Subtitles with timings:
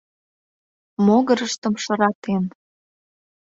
[1.05, 2.43] Могырыштым шыратен.